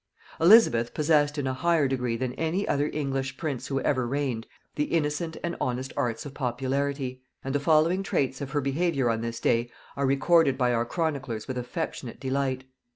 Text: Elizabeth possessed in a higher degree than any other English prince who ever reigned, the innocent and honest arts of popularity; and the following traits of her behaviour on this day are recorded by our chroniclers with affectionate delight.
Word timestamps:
Elizabeth 0.39 0.95
possessed 0.95 1.37
in 1.37 1.45
a 1.45 1.53
higher 1.53 1.87
degree 1.87 2.17
than 2.17 2.33
any 2.33 2.67
other 2.67 2.89
English 2.91 3.37
prince 3.37 3.67
who 3.67 3.79
ever 3.81 4.07
reigned, 4.07 4.47
the 4.73 4.85
innocent 4.85 5.37
and 5.43 5.55
honest 5.61 5.93
arts 5.95 6.25
of 6.25 6.33
popularity; 6.33 7.21
and 7.43 7.53
the 7.53 7.59
following 7.59 8.01
traits 8.01 8.41
of 8.41 8.49
her 8.49 8.61
behaviour 8.61 9.11
on 9.11 9.21
this 9.21 9.39
day 9.39 9.69
are 9.95 10.07
recorded 10.07 10.57
by 10.57 10.73
our 10.73 10.85
chroniclers 10.87 11.47
with 11.47 11.55
affectionate 11.55 12.19
delight. 12.19 12.63